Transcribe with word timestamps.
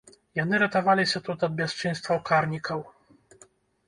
Яны 0.37 0.59
ратаваліся 0.61 1.19
тут 1.27 1.43
ад 1.47 1.53
бясчынстваў 1.59 2.17
карнікаў. 2.31 2.81